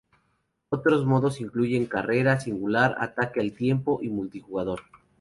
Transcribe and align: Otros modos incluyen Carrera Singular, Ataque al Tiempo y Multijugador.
Otros 0.69 1.05
modos 1.05 1.39
incluyen 1.41 1.85
Carrera 1.85 2.39
Singular, 2.39 2.95
Ataque 2.97 3.39
al 3.39 3.53
Tiempo 3.53 3.99
y 4.01 4.09
Multijugador. 4.09 4.79